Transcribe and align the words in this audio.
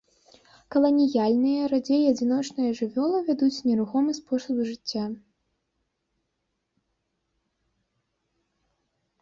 Каланіяльныя, 0.75 1.65
радзей 1.73 2.03
адзіночныя 2.11 2.69
жывёлы, 2.79 3.17
вядуць 3.27 3.73
нерухомы 3.73 4.15
спосаб 4.21 4.63
жыцця. 4.71 5.05